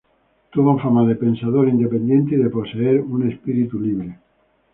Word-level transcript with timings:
Tuvo 0.49 0.79
fama 0.79 1.05
de 1.05 1.13
pensador 1.15 1.67
independiente 1.67 2.33
y 2.33 2.39
de 2.39 2.49
poseer 2.49 3.01
un 3.01 3.29
espíritu 3.29 3.79
libre. 3.79 4.17